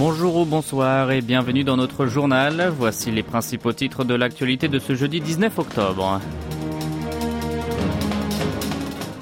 Bonjour 0.00 0.34
ou 0.36 0.46
bonsoir 0.46 1.12
et 1.12 1.20
bienvenue 1.20 1.62
dans 1.62 1.76
notre 1.76 2.06
journal. 2.06 2.72
Voici 2.74 3.10
les 3.10 3.22
principaux 3.22 3.74
titres 3.74 4.02
de 4.02 4.14
l'actualité 4.14 4.66
de 4.66 4.78
ce 4.78 4.94
jeudi 4.94 5.20
19 5.20 5.58
octobre. 5.58 6.22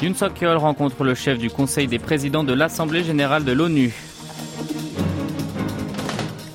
Yoon 0.01 0.15
Suk-yeol 0.15 0.57
rencontre 0.57 1.03
le 1.03 1.17
chef 1.17 1.37
du 1.37 1.51
Conseil 1.51 1.89
des 1.89 1.99
présidents 1.99 2.45
de 2.45 2.53
l'Assemblée 2.53 3.03
générale 3.03 3.43
de 3.43 3.51
l'ONU. 3.51 3.93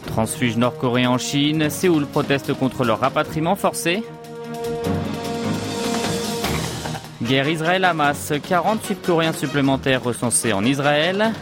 Transfuge 0.06 0.56
nord-coréen 0.56 1.10
en 1.10 1.18
Chine, 1.18 1.70
Séoul 1.70 2.06
proteste 2.06 2.54
contre 2.54 2.86
leur 2.86 3.02
rapatriement 3.02 3.58
forcé. 3.58 4.06
Guerre 7.22 7.50
Israël-Hamas, 7.50 8.32
40 8.48 8.86
Sud-Coréens 8.86 9.34
supplémentaires 9.34 10.02
recensés 10.02 10.54
en 10.54 10.64
Israël. 10.64 11.34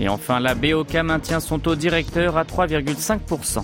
Et 0.00 0.08
enfin, 0.08 0.40
la 0.40 0.54
BOK 0.54 0.94
maintient 0.94 1.40
son 1.40 1.58
taux 1.58 1.76
directeur 1.76 2.38
à 2.38 2.44
3,5%. 2.44 3.62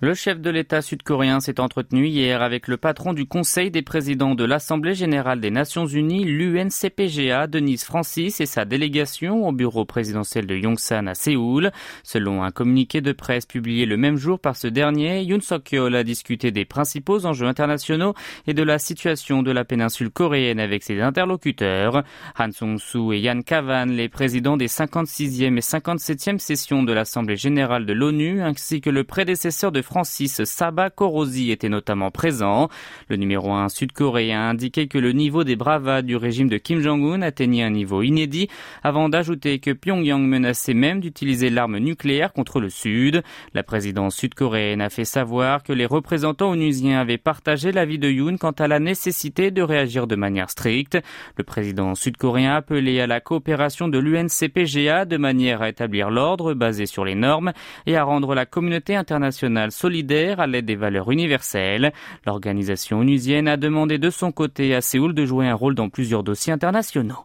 Le 0.00 0.14
chef 0.14 0.40
de 0.40 0.48
l'État 0.48 0.80
sud-coréen 0.80 1.40
s'est 1.40 1.58
entretenu 1.58 2.06
hier 2.06 2.40
avec 2.40 2.68
le 2.68 2.76
patron 2.76 3.14
du 3.14 3.26
Conseil 3.26 3.72
des 3.72 3.82
présidents 3.82 4.36
de 4.36 4.44
l'Assemblée 4.44 4.94
générale 4.94 5.40
des 5.40 5.50
Nations 5.50 5.86
unies, 5.86 6.22
l'UNCPGA, 6.24 7.48
Denise 7.48 7.82
Francis, 7.82 8.40
et 8.40 8.46
sa 8.46 8.64
délégation 8.64 9.48
au 9.48 9.50
bureau 9.50 9.84
présidentiel 9.84 10.46
de 10.46 10.54
Yongsan 10.54 11.08
à 11.08 11.14
Séoul. 11.14 11.72
Selon 12.04 12.44
un 12.44 12.52
communiqué 12.52 13.00
de 13.00 13.10
presse 13.10 13.44
publié 13.44 13.86
le 13.86 13.96
même 13.96 14.18
jour 14.18 14.38
par 14.38 14.54
ce 14.54 14.68
dernier, 14.68 15.22
Yoon 15.24 15.40
Suk-yeol 15.40 15.96
a 15.96 16.04
discuté 16.04 16.52
des 16.52 16.64
principaux 16.64 17.26
enjeux 17.26 17.48
internationaux 17.48 18.14
et 18.46 18.54
de 18.54 18.62
la 18.62 18.78
situation 18.78 19.42
de 19.42 19.50
la 19.50 19.64
péninsule 19.64 20.10
coréenne 20.10 20.60
avec 20.60 20.84
ses 20.84 21.00
interlocuteurs. 21.00 22.04
Han 22.38 22.52
Song-soo 22.52 23.14
et 23.14 23.18
Yan 23.18 23.40
Kavan, 23.40 23.86
les 23.86 24.08
présidents 24.08 24.56
des 24.56 24.68
56e 24.68 25.56
et 25.56 25.60
57e 25.60 26.38
sessions 26.38 26.84
de 26.84 26.92
l'Assemblée 26.92 27.36
générale 27.36 27.84
de 27.84 27.92
l'ONU, 27.92 28.42
ainsi 28.42 28.80
que 28.80 28.90
le 28.90 29.02
prédécesseur 29.02 29.72
de 29.72 29.87
Francis 29.88 30.44
Saba 30.44 30.90
Korosi 30.90 31.50
était 31.50 31.70
notamment 31.70 32.10
présent. 32.10 32.68
Le 33.08 33.16
numéro 33.16 33.52
1 33.52 33.70
sud-coréen 33.70 34.38
a 34.38 34.50
indiqué 34.50 34.86
que 34.86 34.98
le 34.98 35.12
niveau 35.12 35.44
des 35.44 35.56
bravades 35.56 36.04
du 36.04 36.14
régime 36.14 36.50
de 36.50 36.58
Kim 36.58 36.80
Jong-un 36.80 37.22
atteignait 37.22 37.62
un 37.62 37.70
niveau 37.70 38.02
inédit 38.02 38.48
avant 38.82 39.08
d'ajouter 39.08 39.60
que 39.60 39.70
Pyongyang 39.70 40.20
menaçait 40.20 40.74
même 40.74 41.00
d'utiliser 41.00 41.48
l'arme 41.48 41.78
nucléaire 41.78 42.34
contre 42.34 42.60
le 42.60 42.68
Sud. 42.68 43.22
La 43.54 43.62
présidence 43.62 44.14
sud-coréenne 44.14 44.82
a 44.82 44.90
fait 44.90 45.06
savoir 45.06 45.62
que 45.62 45.72
les 45.72 45.86
représentants 45.86 46.50
onusiens 46.50 47.00
avaient 47.00 47.16
partagé 47.16 47.72
l'avis 47.72 47.98
de 47.98 48.10
Yoon 48.10 48.36
quant 48.36 48.50
à 48.50 48.68
la 48.68 48.80
nécessité 48.80 49.50
de 49.50 49.62
réagir 49.62 50.06
de 50.06 50.16
manière 50.16 50.50
stricte. 50.50 50.98
Le 51.38 51.44
président 51.44 51.94
sud-coréen 51.94 52.52
a 52.52 52.56
appelé 52.56 53.00
à 53.00 53.06
la 53.06 53.20
coopération 53.20 53.88
de 53.88 53.98
l'UNCPGA 53.98 55.06
de 55.06 55.16
manière 55.16 55.62
à 55.62 55.70
établir 55.70 56.10
l'ordre 56.10 56.52
basé 56.52 56.84
sur 56.84 57.06
les 57.06 57.14
normes 57.14 57.52
et 57.86 57.96
à 57.96 58.04
rendre 58.04 58.34
la 58.34 58.44
communauté 58.44 58.94
internationale 58.94 59.72
solidaire 59.78 60.40
à 60.40 60.46
l'aide 60.46 60.66
des 60.66 60.76
valeurs 60.76 61.10
universelles. 61.10 61.92
L'organisation 62.26 62.98
onusienne 62.98 63.48
a 63.48 63.56
demandé 63.56 63.98
de 63.98 64.10
son 64.10 64.32
côté 64.32 64.74
à 64.74 64.80
Séoul 64.80 65.14
de 65.14 65.24
jouer 65.24 65.46
un 65.46 65.54
rôle 65.54 65.74
dans 65.74 65.88
plusieurs 65.88 66.24
dossiers 66.24 66.52
internationaux. 66.52 67.24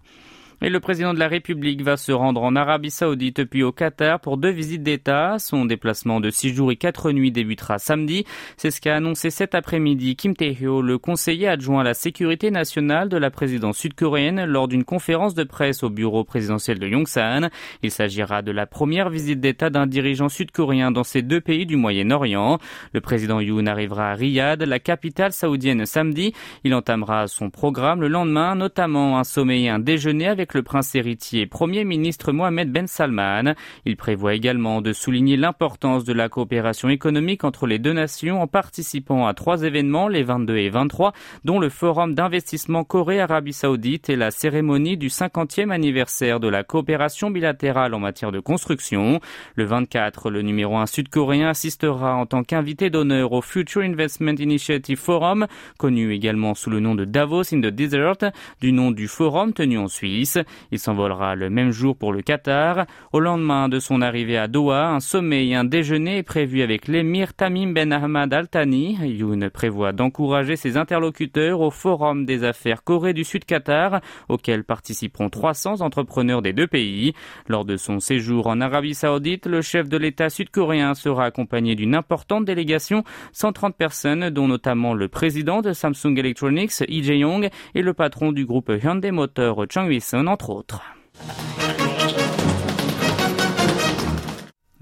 Et 0.65 0.69
le 0.69 0.79
président 0.79 1.13
de 1.13 1.19
la 1.19 1.27
République 1.27 1.81
va 1.81 1.97
se 1.97 2.13
rendre 2.13 2.41
en 2.41 2.55
Arabie 2.55 2.89
Saoudite 2.89 3.43
puis 3.43 3.63
au 3.63 3.73
Qatar 3.73 4.21
pour 4.21 4.37
deux 4.37 4.51
visites 4.51 4.81
d'État. 4.81 5.35
Son 5.37 5.65
déplacement 5.65 6.21
de 6.21 6.29
six 6.29 6.53
jours 6.53 6.71
et 6.71 6.77
quatre 6.77 7.11
nuits 7.11 7.33
débutera 7.33 7.79
samedi. 7.79 8.23
C'est 8.55 8.71
ce 8.71 8.79
qu'a 8.79 8.95
annoncé 8.95 9.29
cet 9.29 9.55
après-midi 9.55 10.15
Kim 10.15 10.33
Tae-hyo, 10.33 10.81
le 10.81 10.97
conseiller 10.97 11.49
adjoint 11.49 11.81
à 11.81 11.83
la 11.83 11.93
sécurité 11.93 12.49
nationale 12.49 13.09
de 13.09 13.17
la 13.17 13.29
présidence 13.29 13.77
sud-coréenne 13.77 14.45
lors 14.45 14.69
d'une 14.69 14.85
conférence 14.85 15.33
de 15.33 15.43
presse 15.43 15.83
au 15.83 15.89
bureau 15.89 16.23
présidentiel 16.23 16.79
de 16.79 16.87
Yongsan. 16.87 17.49
Il 17.81 17.91
s'agira 17.91 18.41
de 18.41 18.53
la 18.53 18.65
première 18.65 19.09
visite 19.09 19.41
d'État 19.41 19.69
d'un 19.69 19.85
dirigeant 19.85 20.29
sud-coréen 20.29 20.91
dans 20.91 21.03
ces 21.03 21.23
deux 21.23 21.41
pays 21.41 21.65
du 21.65 21.75
Moyen-Orient. 21.75 22.57
Le 22.93 23.01
président 23.01 23.41
Yoon 23.41 23.65
arrivera 23.65 24.11
à 24.11 24.13
Riyad, 24.13 24.63
la 24.63 24.79
capitale 24.79 25.33
saoudienne, 25.33 25.85
samedi. 25.85 26.31
Il 26.63 26.73
entamera 26.73 27.27
son 27.27 27.49
programme 27.49 27.99
le 27.99 28.07
lendemain, 28.07 28.55
notamment 28.55 29.19
un 29.19 29.25
sommet 29.25 29.63
et 29.63 29.69
un 29.69 29.79
déjeuner 29.79 30.29
avec 30.29 30.52
le 30.53 30.63
prince 30.63 30.95
héritier 30.95 31.45
Premier 31.45 31.83
ministre 31.85 32.31
Mohamed 32.31 32.71
Ben 32.71 32.87
Salman. 32.87 33.53
Il 33.85 33.97
prévoit 33.97 34.33
également 34.33 34.81
de 34.81 34.93
souligner 34.93 35.37
l'importance 35.37 36.03
de 36.03 36.13
la 36.13 36.29
coopération 36.29 36.89
économique 36.89 37.43
entre 37.43 37.67
les 37.67 37.79
deux 37.79 37.93
nations 37.93 38.41
en 38.41 38.47
participant 38.47 39.27
à 39.27 39.33
trois 39.33 39.63
événements 39.63 40.07
les 40.07 40.23
22 40.23 40.57
et 40.57 40.69
23, 40.69 41.13
dont 41.45 41.59
le 41.59 41.69
Forum 41.69 42.13
d'investissement 42.13 42.83
Corée-Arabie 42.83 43.53
Saoudite 43.53 44.09
et 44.09 44.15
la 44.15 44.31
cérémonie 44.31 44.97
du 44.97 45.09
50e 45.09 45.71
anniversaire 45.71 46.39
de 46.39 46.47
la 46.47 46.63
coopération 46.63 47.31
bilatérale 47.31 47.93
en 47.93 47.99
matière 47.99 48.31
de 48.31 48.39
construction. 48.39 49.19
Le 49.55 49.65
24, 49.65 50.29
le 50.29 50.41
numéro 50.41 50.77
1 50.77 50.85
sud-coréen 50.85 51.49
assistera 51.49 52.15
en 52.15 52.25
tant 52.25 52.43
qu'invité 52.43 52.89
d'honneur 52.89 53.31
au 53.31 53.41
Future 53.41 53.81
Investment 53.81 54.35
Initiative 54.39 54.97
Forum, 54.97 55.47
connu 55.77 56.13
également 56.13 56.55
sous 56.55 56.69
le 56.69 56.79
nom 56.79 56.95
de 56.95 57.05
Davos 57.05 57.53
in 57.53 57.61
the 57.61 57.67
Desert, 57.67 58.31
du 58.61 58.71
nom 58.71 58.91
du 58.91 59.07
forum 59.07 59.53
tenu 59.53 59.77
en 59.77 59.87
Suisse. 59.87 60.37
Il 60.71 60.79
s'envolera 60.79 61.35
le 61.35 61.49
même 61.49 61.71
jour 61.71 61.95
pour 61.95 62.13
le 62.13 62.21
Qatar. 62.21 62.85
Au 63.11 63.19
lendemain 63.19 63.69
de 63.69 63.79
son 63.79 64.01
arrivée 64.01 64.37
à 64.37 64.47
Doha, 64.47 64.89
un 64.89 64.99
sommet 64.99 65.47
et 65.47 65.55
un 65.55 65.63
déjeuner 65.63 66.17
est 66.17 66.23
prévu 66.23 66.61
avec 66.61 66.87
l'émir 66.87 67.33
Tamim 67.33 67.73
Ben 67.73 67.91
Ahmad 67.91 68.33
Al 68.33 68.47
Thani. 68.47 68.97
Yoon 69.03 69.49
prévoit 69.53 69.91
d'encourager 69.91 70.55
ses 70.55 70.77
interlocuteurs 70.77 71.61
au 71.61 71.71
Forum 71.71 72.25
des 72.25 72.43
affaires 72.43 72.83
Corée 72.83 73.13
du 73.13 73.23
Sud-Qatar, 73.23 74.01
auquel 74.29 74.63
participeront 74.63 75.29
300 75.29 75.81
entrepreneurs 75.81 76.41
des 76.41 76.53
deux 76.53 76.67
pays. 76.67 77.13
Lors 77.47 77.65
de 77.65 77.77
son 77.77 77.99
séjour 77.99 78.47
en 78.47 78.61
Arabie 78.61 78.95
Saoudite, 78.95 79.45
le 79.45 79.61
chef 79.61 79.89
de 79.89 79.97
l'État 79.97 80.29
sud-coréen 80.29 80.93
sera 80.93 81.25
accompagné 81.25 81.75
d'une 81.75 81.95
importante 81.95 82.45
délégation, 82.45 83.03
130 83.33 83.75
personnes, 83.75 84.29
dont 84.29 84.47
notamment 84.47 84.93
le 84.93 85.07
président 85.07 85.61
de 85.61 85.73
Samsung 85.73 86.17
Electronics, 86.17 86.79
Lee 86.87 87.03
Jae-yong, 87.03 87.49
et 87.75 87.81
le 87.81 87.93
patron 87.93 88.31
du 88.31 88.45
groupe 88.45 88.71
Hyundai 88.83 89.11
Motor, 89.11 89.65
Chung 89.69 89.87
Wi-sun, 89.87 90.27
entre 90.33 90.49
autres. 90.49 90.81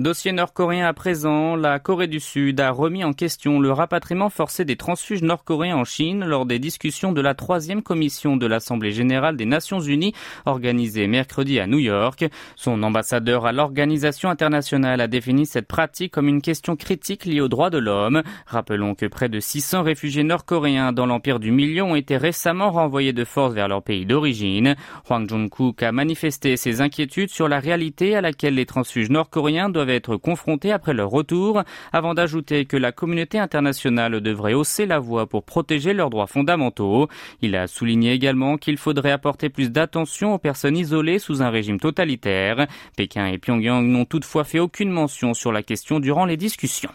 Dossier 0.01 0.31
nord-coréen 0.31 0.87
à 0.87 0.93
présent, 0.93 1.55
la 1.55 1.77
Corée 1.77 2.07
du 2.07 2.19
Sud 2.19 2.59
a 2.59 2.71
remis 2.71 3.03
en 3.03 3.13
question 3.13 3.59
le 3.59 3.71
rapatriement 3.71 4.31
forcé 4.31 4.65
des 4.65 4.75
transfuges 4.75 5.21
nord-coréens 5.21 5.77
en 5.77 5.83
Chine 5.83 6.25
lors 6.25 6.47
des 6.47 6.57
discussions 6.57 7.11
de 7.11 7.21
la 7.21 7.35
troisième 7.35 7.83
commission 7.83 8.35
de 8.35 8.47
l'Assemblée 8.47 8.93
générale 8.93 9.37
des 9.37 9.45
Nations 9.45 9.79
unies 9.79 10.15
organisée 10.47 11.05
mercredi 11.05 11.59
à 11.59 11.67
New 11.67 11.77
York. 11.77 12.25
Son 12.55 12.81
ambassadeur 12.81 13.45
à 13.45 13.51
l'organisation 13.51 14.31
internationale 14.31 15.01
a 15.01 15.07
défini 15.07 15.45
cette 15.45 15.67
pratique 15.67 16.13
comme 16.13 16.29
une 16.29 16.41
question 16.41 16.75
critique 16.75 17.25
liée 17.25 17.39
aux 17.39 17.47
droits 17.47 17.69
de 17.69 17.77
l'homme. 17.77 18.23
Rappelons 18.47 18.95
que 18.95 19.05
près 19.05 19.29
de 19.29 19.39
600 19.39 19.83
réfugiés 19.83 20.23
nord-coréens 20.23 20.93
dans 20.93 21.05
l'empire 21.05 21.39
du 21.39 21.51
Million 21.51 21.91
ont 21.91 21.95
été 21.95 22.17
récemment 22.17 22.71
renvoyés 22.71 23.13
de 23.13 23.23
force 23.23 23.53
vers 23.53 23.67
leur 23.67 23.83
pays 23.83 24.07
d'origine. 24.07 24.75
Hwang 25.07 25.29
Jong-kook 25.29 25.83
a 25.83 25.91
manifesté 25.91 26.57
ses 26.57 26.81
inquiétudes 26.81 27.29
sur 27.29 27.47
la 27.47 27.59
réalité 27.59 28.15
à 28.15 28.21
laquelle 28.21 28.55
les 28.55 28.65
transfuges 28.65 29.11
nord-coréens 29.11 29.69
doivent 29.69 29.90
être 29.93 30.17
confrontés 30.17 30.71
après 30.71 30.93
leur 30.93 31.09
retour, 31.09 31.63
avant 31.91 32.13
d'ajouter 32.13 32.65
que 32.65 32.77
la 32.77 32.91
communauté 32.91 33.39
internationale 33.39 34.21
devrait 34.21 34.53
hausser 34.53 34.85
la 34.85 34.99
voix 34.99 35.27
pour 35.27 35.43
protéger 35.43 35.93
leurs 35.93 36.09
droits 36.09 36.27
fondamentaux. 36.27 37.07
Il 37.41 37.55
a 37.55 37.67
souligné 37.67 38.13
également 38.13 38.57
qu'il 38.57 38.77
faudrait 38.77 39.11
apporter 39.11 39.49
plus 39.49 39.71
d'attention 39.71 40.33
aux 40.33 40.39
personnes 40.39 40.77
isolées 40.77 41.19
sous 41.19 41.41
un 41.41 41.49
régime 41.49 41.79
totalitaire. 41.79 42.67
Pékin 42.95 43.27
et 43.27 43.37
Pyongyang 43.37 43.85
n'ont 43.85 44.05
toutefois 44.05 44.43
fait 44.43 44.59
aucune 44.59 44.89
mention 44.91 45.33
sur 45.33 45.51
la 45.51 45.63
question 45.63 45.99
durant 45.99 46.25
les 46.25 46.37
discussions. 46.37 46.91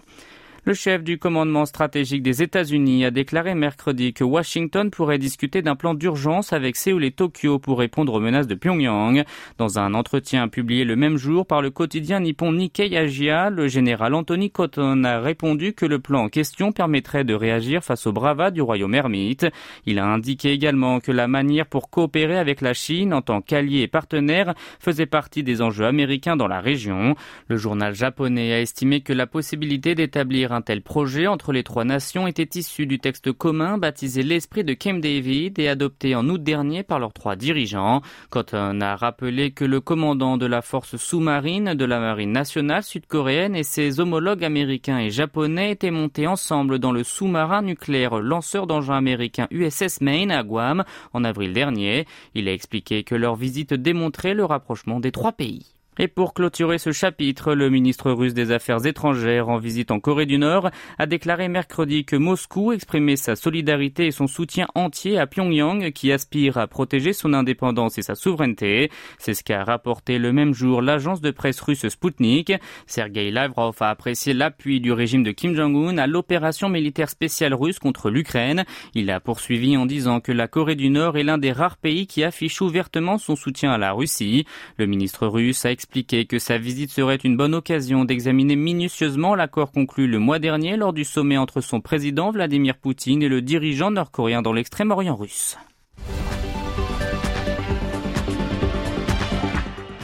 Le 0.68 0.74
chef 0.74 1.04
du 1.04 1.16
commandement 1.16 1.64
stratégique 1.64 2.24
des 2.24 2.42
États-Unis 2.42 3.04
a 3.04 3.12
déclaré 3.12 3.54
mercredi 3.54 4.12
que 4.12 4.24
Washington 4.24 4.90
pourrait 4.90 5.16
discuter 5.16 5.62
d'un 5.62 5.76
plan 5.76 5.94
d'urgence 5.94 6.52
avec 6.52 6.74
Séoul 6.74 7.04
et 7.04 7.12
Tokyo 7.12 7.60
pour 7.60 7.78
répondre 7.78 8.12
aux 8.14 8.18
menaces 8.18 8.48
de 8.48 8.56
Pyongyang. 8.56 9.22
Dans 9.58 9.78
un 9.78 9.94
entretien 9.94 10.48
publié 10.48 10.82
le 10.82 10.96
même 10.96 11.18
jour 11.18 11.46
par 11.46 11.62
le 11.62 11.70
quotidien 11.70 12.18
nippon 12.18 12.50
Nikkei 12.50 12.96
Asia, 12.96 13.48
le 13.48 13.68
général 13.68 14.12
Anthony 14.12 14.50
Cotton 14.50 15.04
a 15.04 15.20
répondu 15.20 15.72
que 15.72 15.86
le 15.86 16.00
plan 16.00 16.24
en 16.24 16.28
question 16.28 16.72
permettrait 16.72 17.22
de 17.22 17.34
réagir 17.34 17.84
face 17.84 18.08
aux 18.08 18.12
bravades 18.12 18.54
du 18.54 18.60
royaume 18.60 18.96
ermite. 18.96 19.46
Il 19.84 20.00
a 20.00 20.06
indiqué 20.06 20.50
également 20.50 20.98
que 20.98 21.12
la 21.12 21.28
manière 21.28 21.66
pour 21.66 21.90
coopérer 21.90 22.38
avec 22.38 22.60
la 22.60 22.74
Chine 22.74 23.14
en 23.14 23.22
tant 23.22 23.40
qu'allié 23.40 23.82
et 23.82 23.86
partenaire 23.86 24.52
faisait 24.80 25.06
partie 25.06 25.44
des 25.44 25.62
enjeux 25.62 25.86
américains 25.86 26.34
dans 26.34 26.48
la 26.48 26.58
région. 26.58 27.14
Le 27.46 27.56
journal 27.56 27.94
japonais 27.94 28.52
a 28.52 28.60
estimé 28.60 29.00
que 29.00 29.12
la 29.12 29.28
possibilité 29.28 29.94
d'établir 29.94 30.55
Un 30.56 30.62
tel 30.62 30.80
projet 30.80 31.26
entre 31.26 31.52
les 31.52 31.62
trois 31.62 31.84
nations 31.84 32.26
était 32.26 32.58
issu 32.58 32.86
du 32.86 32.98
texte 32.98 33.30
commun 33.30 33.76
baptisé 33.76 34.22
l'esprit 34.22 34.64
de 34.64 34.72
Camp 34.72 34.98
David 34.98 35.58
et 35.58 35.68
adopté 35.68 36.14
en 36.14 36.26
août 36.30 36.42
dernier 36.42 36.82
par 36.82 36.98
leurs 36.98 37.12
trois 37.12 37.36
dirigeants. 37.36 38.00
Quand 38.30 38.54
on 38.54 38.80
a 38.80 38.96
rappelé 38.96 39.50
que 39.50 39.66
le 39.66 39.82
commandant 39.82 40.38
de 40.38 40.46
la 40.46 40.62
force 40.62 40.96
sous-marine 40.96 41.74
de 41.74 41.84
la 41.84 42.00
marine 42.00 42.32
nationale 42.32 42.82
sud-coréenne 42.82 43.54
et 43.54 43.64
ses 43.64 44.00
homologues 44.00 44.46
américains 44.46 44.98
et 44.98 45.10
japonais 45.10 45.72
étaient 45.72 45.90
montés 45.90 46.26
ensemble 46.26 46.78
dans 46.78 46.92
le 46.92 47.04
sous-marin 47.04 47.60
nucléaire 47.60 48.18
lanceur 48.18 48.66
d'engins 48.66 48.96
américain 48.96 49.48
USS 49.50 50.00
Maine 50.00 50.30
à 50.30 50.42
Guam 50.42 50.84
en 51.12 51.22
avril 51.22 51.52
dernier. 51.52 52.06
Il 52.34 52.48
a 52.48 52.54
expliqué 52.54 53.04
que 53.04 53.14
leur 53.14 53.36
visite 53.36 53.74
démontrait 53.74 54.32
le 54.32 54.46
rapprochement 54.46 55.00
des 55.00 55.12
trois 55.12 55.32
pays. 55.32 55.75
Et 55.98 56.08
pour 56.08 56.34
clôturer 56.34 56.76
ce 56.76 56.92
chapitre, 56.92 57.54
le 57.54 57.70
ministre 57.70 58.10
russe 58.10 58.34
des 58.34 58.52
Affaires 58.52 58.84
étrangères 58.84 59.48
en 59.48 59.56
visite 59.56 59.90
en 59.90 59.98
Corée 59.98 60.26
du 60.26 60.36
Nord 60.36 60.68
a 60.98 61.06
déclaré 61.06 61.48
mercredi 61.48 62.04
que 62.04 62.16
Moscou 62.16 62.72
exprimait 62.72 63.16
sa 63.16 63.34
solidarité 63.34 64.06
et 64.06 64.10
son 64.10 64.26
soutien 64.26 64.66
entier 64.74 65.18
à 65.18 65.26
Pyongyang 65.26 65.92
qui 65.92 66.12
aspire 66.12 66.58
à 66.58 66.66
protéger 66.66 67.14
son 67.14 67.32
indépendance 67.32 67.96
et 67.96 68.02
sa 68.02 68.14
souveraineté. 68.14 68.90
C'est 69.18 69.32
ce 69.32 69.42
qu'a 69.42 69.64
rapporté 69.64 70.18
le 70.18 70.34
même 70.34 70.52
jour 70.52 70.82
l'agence 70.82 71.22
de 71.22 71.30
presse 71.30 71.60
russe 71.62 71.88
Sputnik. 71.88 72.52
Sergei 72.86 73.30
Lavrov 73.30 73.76
a 73.80 73.88
apprécié 73.88 74.34
l'appui 74.34 74.80
du 74.80 74.92
régime 74.92 75.22
de 75.22 75.30
Kim 75.30 75.54
Jong-un 75.54 75.96
à 75.96 76.06
l'opération 76.06 76.68
militaire 76.68 77.08
spéciale 77.08 77.54
russe 77.54 77.78
contre 77.78 78.10
l'Ukraine. 78.10 78.66
Il 78.94 79.10
a 79.10 79.18
poursuivi 79.18 79.78
en 79.78 79.86
disant 79.86 80.20
que 80.20 80.32
la 80.32 80.46
Corée 80.46 80.74
du 80.74 80.90
Nord 80.90 81.16
est 81.16 81.22
l'un 81.22 81.38
des 81.38 81.52
rares 81.52 81.78
pays 81.78 82.06
qui 82.06 82.22
affiche 82.22 82.60
ouvertement 82.60 83.16
son 83.16 83.34
soutien 83.34 83.72
à 83.72 83.78
la 83.78 83.92
Russie. 83.92 84.44
Le 84.76 84.84
ministre 84.84 85.26
russe 85.26 85.64
a 85.64 85.70
expliqué 85.86 86.26
que 86.26 86.40
sa 86.40 86.58
visite 86.58 86.90
serait 86.90 87.14
une 87.14 87.36
bonne 87.36 87.54
occasion 87.54 88.04
d'examiner 88.04 88.56
minutieusement 88.56 89.36
l'accord 89.36 89.70
conclu 89.70 90.08
le 90.08 90.18
mois 90.18 90.40
dernier 90.40 90.76
lors 90.76 90.92
du 90.92 91.04
sommet 91.04 91.36
entre 91.36 91.60
son 91.60 91.80
président 91.80 92.32
Vladimir 92.32 92.76
Poutine 92.76 93.22
et 93.22 93.28
le 93.28 93.40
dirigeant 93.40 93.92
nord-coréen 93.92 94.42
dans 94.42 94.52
l'extrême-orient 94.52 95.14
russe. 95.14 95.56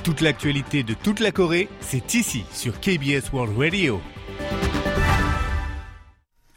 Toute 0.05 0.21
l'actualité 0.21 0.85
de 0.85 0.95
toute 0.95 1.19
la 1.19 1.33
Corée, 1.33 1.69
c'est 1.81 2.15
ici 2.15 2.45
sur 2.53 2.79
KBS 2.79 3.33
World 3.33 3.59
Radio. 3.59 4.01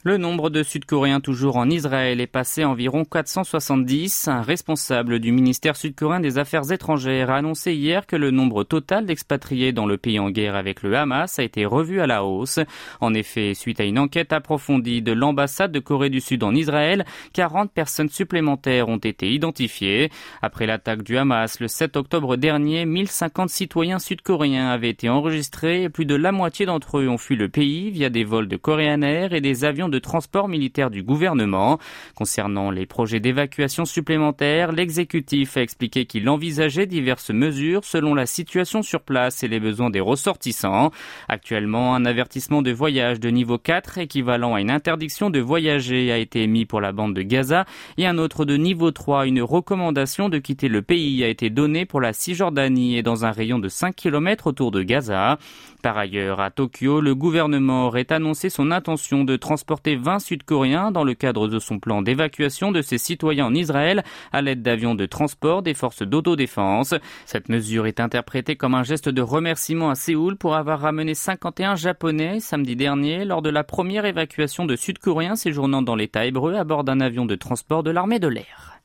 Le 0.07 0.18
nombre 0.18 0.52
de 0.52 0.62
Sud-Coréens 0.62 1.19
toujours 1.19 1.57
en 1.57 1.68
Israël 1.68 2.22
est 2.22 2.28
passé 2.28 2.62
à 2.62 2.69
environ 2.69 3.06
470. 3.06 4.28
Un 4.28 4.44
responsable 4.44 5.18
du 5.18 5.31
ministère 5.31 5.75
sud-coréen 5.75 6.19
des 6.19 6.38
Affaires 6.38 6.72
étrangères 6.72 7.31
a 7.31 7.38
annoncé 7.38 7.74
hier 7.74 8.06
que 8.06 8.16
le 8.16 8.30
nombre 8.30 8.63
total 8.63 9.07
d'expatriés 9.07 9.74
dans 9.74 9.88
le 9.88 9.98
pays 9.98 10.19
en 10.19 10.30
guerre 10.30 10.54
avec 10.54 10.84
le 10.84 10.96
Hamas 10.96 11.40
a 11.40 11.44
été 11.44 11.66
revu 11.66 12.02
à 12.02 12.06
la 12.06 12.24
hausse. 12.24 12.60
En 13.02 13.16
effet, 13.16 13.56
suite 13.56 13.80
à 13.80 13.84
une 13.84 13.98
enquête 13.98 14.31
approfondie 14.31 15.02
de 15.02 15.12
l'ambassade 15.12 15.72
de 15.72 15.80
Corée 15.80 16.12
du 16.12 16.22
Sud 16.22 16.44
en 16.44 16.54
Israël, 16.54 17.04
40 17.34 17.72
personnes 17.72 18.10
supplémentaires 18.10 18.90
ont 18.90 18.98
été 18.98 19.31
identifiées. 19.31 20.12
Après 20.44 20.68
l'attaque 20.68 21.01
du 21.01 21.18
Hamas 21.18 21.60
le 21.60 21.68
7 21.68 21.98
octobre 21.98 22.36
dernier, 22.36 22.86
1050 22.86 23.50
citoyens 23.50 23.98
sud-coréens 23.98 24.69
avaient 24.69 24.92
été 24.92 25.10
enregistrés 25.10 25.81
et 25.81 25.90
plus 25.90 26.06
de 26.06 26.13
la 26.13 26.31
moitié 26.31 26.68
d'entre 26.68 27.00
eux 27.00 27.10
ont 27.10 27.18
fui 27.18 27.36
le 27.36 27.50
pays 27.50 27.90
via 27.90 28.12
des 28.12 28.24
vols 28.24 28.48
de 28.48 28.56
Korean 28.56 29.01
Air 29.01 29.34
et 29.34 29.42
des 29.42 29.66
avions 29.66 29.90
de 29.90 29.95
de 29.96 30.00
transport 30.00 30.50
militaire 30.50 30.90
du 30.90 31.04
gouvernement. 31.04 31.80
Concernant 32.16 32.70
les 32.70 32.86
projets 32.86 33.22
d'évacuation 33.22 33.86
supplémentaires, 33.86 34.74
l'exécutif 34.74 35.56
a 35.56 35.62
expliqué 35.62 36.06
qu'il 36.06 36.28
envisageait 36.28 36.86
diverses 36.86 37.30
mesures 37.30 37.86
selon 37.86 38.14
la 38.14 38.26
situation 38.26 38.82
sur 38.82 39.02
place 39.02 39.42
et 39.44 39.48
les 39.48 39.62
besoins 39.62 39.90
des 39.90 40.02
ressortissants. 40.02 40.92
Actuellement, 41.30 41.96
un 41.96 42.06
avertissement 42.06 42.62
de 42.62 42.72
voyage 42.72 43.22
de 43.22 43.30
niveau 43.30 43.58
4 43.58 44.00
équivalent 44.00 44.54
à 44.56 44.60
une 44.60 44.70
interdiction 44.70 45.30
de 45.30 45.40
voyager 45.40 46.12
a 46.12 46.18
été 46.18 46.44
émis 46.44 46.66
pour 46.66 46.82
la 46.82 46.92
bande 46.92 47.14
de 47.14 47.22
Gaza 47.22 47.64
et 47.98 48.06
un 48.06 48.18
autre 48.18 48.44
de 48.44 48.58
niveau 48.58 48.92
3, 48.92 49.28
une 49.28 49.42
recommandation 49.42 50.28
de 50.28 50.40
quitter 50.40 50.68
le 50.68 50.82
pays 50.82 51.24
a 51.24 51.30
été 51.30 51.50
donnée 51.50 51.86
pour 51.86 52.02
la 52.02 52.12
Cisjordanie 52.12 52.98
et 52.98 53.04
dans 53.04 53.24
un 53.24 53.32
rayon 53.32 53.60
de 53.60 53.70
5 53.70 53.96
km 53.96 54.48
autour 54.48 54.72
de 54.72 54.84
Gaza. 54.84 55.38
Par 55.86 56.00
ailleurs, 56.00 56.40
à 56.40 56.50
Tokyo, 56.50 57.00
le 57.00 57.14
gouvernement 57.14 57.86
aurait 57.86 58.12
annoncé 58.12 58.50
son 58.50 58.72
intention 58.72 59.24
de 59.24 59.36
transporter 59.36 59.85
20 59.94 60.18
Sud-Coréens 60.18 60.90
dans 60.90 61.04
le 61.04 61.14
cadre 61.14 61.48
de 61.48 61.60
son 61.60 61.78
plan 61.78 62.02
d'évacuation 62.02 62.72
de 62.72 62.82
ses 62.82 62.98
citoyens 62.98 63.46
en 63.46 63.54
Israël 63.54 64.04
à 64.32 64.42
l'aide 64.42 64.64
d'avions 64.64 64.96
de 64.96 65.06
transport 65.06 65.62
des 65.62 65.76
forces 65.76 66.02
d'autodéfense. 66.02 66.96
Cette 67.28 67.50
mesure 67.50 67.86
est 67.86 68.00
interprétée 68.00 68.56
comme 68.56 68.74
un 68.74 68.82
geste 68.82 69.10
de 69.10 69.22
remerciement 69.22 69.92
à 69.92 69.96
Séoul 69.96 70.36
pour 70.36 70.56
avoir 70.56 70.80
ramené 70.80 71.14
51 71.14 71.76
Japonais 71.76 72.40
samedi 72.40 72.76
dernier 72.76 73.26
lors 73.26 73.44
de 73.44 73.52
la 73.52 73.64
première 73.64 74.06
évacuation 74.06 74.66
de 74.66 74.76
Sud-Coréens 74.76 75.36
séjournant 75.36 75.84
dans 75.84 75.96
l'État 75.96 76.26
hébreu 76.26 76.56
à 76.56 76.64
bord 76.64 76.84
d'un 76.84 77.02
avion 77.02 77.28
de 77.28 77.36
transport 77.36 77.84
de 77.84 77.92
l'armée 77.92 78.18
de 78.18 78.28
l'air. 78.28 78.80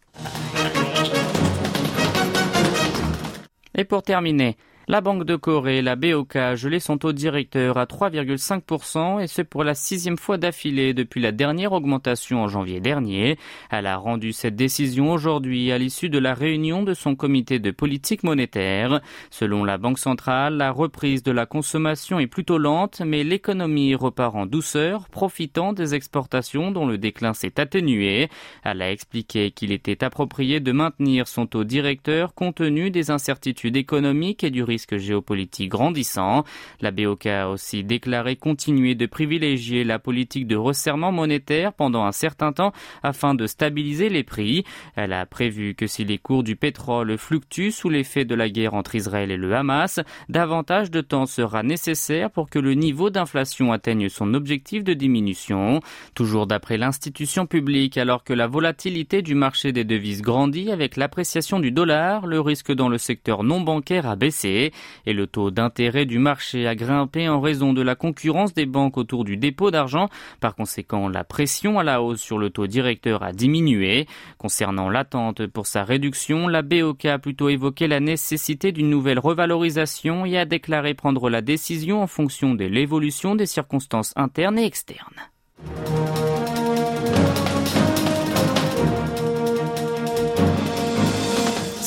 Et 3.76 3.84
pour 3.84 4.02
terminer, 4.02 4.56
la 4.90 5.00
Banque 5.00 5.22
de 5.22 5.36
Corée, 5.36 5.82
la 5.82 5.94
BOK, 5.94 6.34
a 6.34 6.56
gelé 6.56 6.80
son 6.80 6.98
taux 6.98 7.12
directeur 7.12 7.78
à 7.78 7.84
3,5% 7.84 9.22
et 9.22 9.28
ce 9.28 9.40
pour 9.40 9.62
la 9.62 9.76
sixième 9.76 10.18
fois 10.18 10.36
d'affilée 10.36 10.94
depuis 10.94 11.20
la 11.20 11.30
dernière 11.30 11.70
augmentation 11.70 12.42
en 12.42 12.48
janvier 12.48 12.80
dernier. 12.80 13.38
Elle 13.70 13.86
a 13.86 13.96
rendu 13.96 14.32
cette 14.32 14.56
décision 14.56 15.12
aujourd'hui 15.12 15.70
à 15.70 15.78
l'issue 15.78 16.08
de 16.08 16.18
la 16.18 16.34
réunion 16.34 16.82
de 16.82 16.92
son 16.92 17.14
comité 17.14 17.60
de 17.60 17.70
politique 17.70 18.24
monétaire. 18.24 19.00
Selon 19.30 19.62
la 19.62 19.78
Banque 19.78 20.00
centrale, 20.00 20.56
la 20.56 20.72
reprise 20.72 21.22
de 21.22 21.30
la 21.30 21.46
consommation 21.46 22.18
est 22.18 22.26
plutôt 22.26 22.58
lente, 22.58 23.00
mais 23.00 23.22
l'économie 23.22 23.94
repart 23.94 24.34
en 24.34 24.44
douceur, 24.44 25.08
profitant 25.08 25.72
des 25.72 25.94
exportations 25.94 26.72
dont 26.72 26.88
le 26.88 26.98
déclin 26.98 27.32
s'est 27.32 27.60
atténué. 27.60 28.28
Elle 28.64 28.82
a 28.82 28.90
expliqué 28.90 29.52
qu'il 29.52 29.70
était 29.70 30.02
approprié 30.02 30.58
de 30.58 30.72
maintenir 30.72 31.28
son 31.28 31.46
taux 31.46 31.62
directeur 31.62 32.34
compte 32.34 32.56
tenu 32.56 32.90
des 32.90 33.12
incertitudes 33.12 33.76
économiques 33.76 34.42
et 34.42 34.50
du 34.50 34.64
risque 34.64 34.79
géopolitique 34.98 35.70
grandissant. 35.70 36.44
La 36.80 36.90
BOK 36.90 37.26
a 37.26 37.48
aussi 37.48 37.84
déclaré 37.84 38.36
continuer 38.36 38.94
de 38.94 39.06
privilégier 39.06 39.84
la 39.84 39.98
politique 39.98 40.46
de 40.46 40.56
resserrement 40.56 41.12
monétaire 41.12 41.72
pendant 41.72 42.04
un 42.04 42.12
certain 42.12 42.52
temps 42.52 42.72
afin 43.02 43.34
de 43.34 43.46
stabiliser 43.46 44.08
les 44.08 44.22
prix. 44.22 44.64
Elle 44.96 45.12
a 45.12 45.26
prévu 45.26 45.74
que 45.74 45.86
si 45.86 46.04
les 46.04 46.18
cours 46.18 46.42
du 46.42 46.56
pétrole 46.56 47.16
fluctuent 47.18 47.72
sous 47.72 47.88
l'effet 47.88 48.24
de 48.24 48.34
la 48.34 48.48
guerre 48.48 48.74
entre 48.74 48.94
Israël 48.94 49.30
et 49.30 49.36
le 49.36 49.54
Hamas, 49.54 50.00
davantage 50.28 50.90
de 50.90 51.00
temps 51.00 51.26
sera 51.26 51.62
nécessaire 51.62 52.30
pour 52.30 52.50
que 52.50 52.58
le 52.58 52.74
niveau 52.74 53.10
d'inflation 53.10 53.72
atteigne 53.72 54.08
son 54.08 54.34
objectif 54.34 54.84
de 54.84 54.94
diminution. 54.94 55.80
Toujours 56.14 56.46
d'après 56.46 56.76
l'institution 56.76 57.46
publique, 57.46 57.98
alors 57.98 58.24
que 58.24 58.32
la 58.32 58.46
volatilité 58.46 59.22
du 59.22 59.34
marché 59.34 59.72
des 59.72 59.84
devises 59.84 60.22
grandit 60.22 60.70
avec 60.70 60.96
l'appréciation 60.96 61.60
du 61.60 61.72
dollar, 61.72 62.26
le 62.26 62.40
risque 62.40 62.72
dans 62.72 62.88
le 62.88 62.98
secteur 62.98 63.42
non 63.42 63.60
bancaire 63.60 64.06
a 64.06 64.16
baissé 64.16 64.69
et 65.06 65.12
le 65.12 65.26
taux 65.26 65.50
d'intérêt 65.50 66.06
du 66.06 66.18
marché 66.18 66.66
a 66.66 66.74
grimpé 66.74 67.28
en 67.28 67.40
raison 67.40 67.72
de 67.72 67.82
la 67.82 67.94
concurrence 67.94 68.54
des 68.54 68.66
banques 68.66 68.96
autour 68.96 69.24
du 69.24 69.36
dépôt 69.36 69.70
d'argent. 69.70 70.08
Par 70.40 70.54
conséquent, 70.54 71.08
la 71.08 71.24
pression 71.24 71.78
à 71.78 71.84
la 71.84 72.02
hausse 72.02 72.20
sur 72.20 72.38
le 72.38 72.50
taux 72.50 72.66
directeur 72.66 73.22
a 73.22 73.32
diminué. 73.32 74.06
Concernant 74.38 74.88
l'attente 74.88 75.46
pour 75.46 75.66
sa 75.66 75.84
réduction, 75.84 76.48
la 76.48 76.62
BOK 76.62 77.04
a 77.04 77.18
plutôt 77.18 77.48
évoqué 77.48 77.88
la 77.88 78.00
nécessité 78.00 78.72
d'une 78.72 78.90
nouvelle 78.90 79.18
revalorisation 79.18 80.26
et 80.26 80.38
a 80.38 80.44
déclaré 80.44 80.94
prendre 80.94 81.30
la 81.30 81.42
décision 81.42 82.02
en 82.02 82.06
fonction 82.06 82.54
de 82.54 82.64
l'évolution 82.64 83.34
des 83.34 83.46
circonstances 83.46 84.12
internes 84.16 84.58
et 84.58 84.64
externes. 84.64 85.20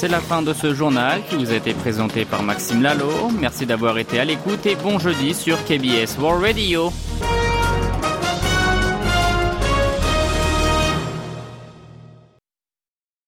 C'est 0.04 0.10
la 0.10 0.20
fin 0.20 0.42
de 0.42 0.52
ce 0.52 0.74
journal 0.74 1.22
qui 1.30 1.38
vous 1.38 1.50
a 1.54 1.56
été 1.56 1.74
présenté 1.74 2.26
par 2.26 2.44
Maxime 2.44 2.82
Lalo. 2.82 3.32
Merci 3.40 3.66
d'avoir 3.66 3.98
été 3.98 4.20
à 4.20 4.26
l'écoute 4.26 4.66
et 4.66 4.76
bon 4.76 5.00
jeudi 5.00 5.34
sur 5.34 5.64
KBS 5.64 6.20
World 6.20 6.44
Radio. 6.44 6.92